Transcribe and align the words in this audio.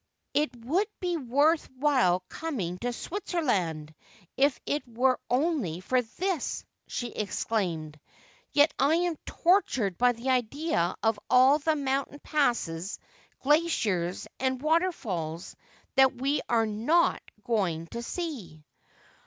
'It 0.33 0.55
would 0.65 0.87
be 0.99 1.15
worth 1.15 1.69
while 1.73 2.21
coming 2.21 2.79
to 2.79 2.91
Switzerland 2.91 3.93
if 4.35 4.59
it 4.65 4.81
were 4.87 5.19
only 5.29 5.79
for 5.79 6.01
this,' 6.01 6.65
she 6.87 7.09
exclaimed;' 7.11 7.99
yet 8.51 8.73
I 8.79 8.95
am 8.95 9.15
tortured 9.27 9.99
by 9.99 10.13
the 10.13 10.29
idea 10.31 10.95
of 11.03 11.19
all 11.29 11.59
the 11.59 11.75
mountain 11.75 12.17
passes, 12.17 12.97
glaciers, 13.43 14.27
and 14.39 14.59
waterfalls 14.63 15.55
that 15.93 16.15
we 16.19 16.41
are 16.49 16.65
not 16.65 17.21
going 17.43 17.85
to 17.91 18.01
see. 18.01 18.63